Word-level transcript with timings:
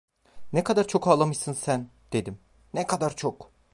"Ne 0.53 0.63
kadar 0.63 0.87
çok 0.87 1.07
ağlamışsın 1.07 1.53
sen" 1.53 1.89
dedim, 2.13 2.39
"ne 2.73 2.87
kadar 2.87 3.15
çok." 3.15 3.51